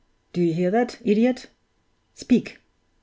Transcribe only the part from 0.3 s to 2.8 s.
Do you hear that, idiot? Speak!